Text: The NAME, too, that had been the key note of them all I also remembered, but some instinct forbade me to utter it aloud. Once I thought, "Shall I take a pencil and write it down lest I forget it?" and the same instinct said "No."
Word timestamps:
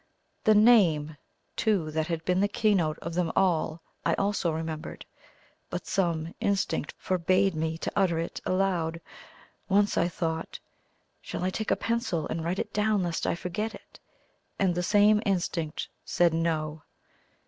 The 0.45 0.55
NAME, 0.55 1.15
too, 1.55 1.91
that 1.91 2.07
had 2.07 2.25
been 2.25 2.39
the 2.39 2.47
key 2.47 2.73
note 2.73 2.97
of 3.03 3.13
them 3.13 3.31
all 3.35 3.83
I 4.03 4.15
also 4.15 4.51
remembered, 4.51 5.05
but 5.69 5.85
some 5.85 6.33
instinct 6.41 6.95
forbade 6.97 7.53
me 7.53 7.77
to 7.77 7.91
utter 7.95 8.17
it 8.17 8.41
aloud. 8.43 8.99
Once 9.69 9.99
I 9.99 10.07
thought, 10.07 10.57
"Shall 11.21 11.43
I 11.43 11.51
take 11.51 11.69
a 11.69 11.75
pencil 11.75 12.27
and 12.29 12.43
write 12.43 12.57
it 12.57 12.73
down 12.73 13.03
lest 13.03 13.27
I 13.27 13.35
forget 13.35 13.75
it?" 13.75 13.99
and 14.57 14.73
the 14.73 14.81
same 14.81 15.21
instinct 15.23 15.87
said 16.03 16.33
"No." 16.33 16.81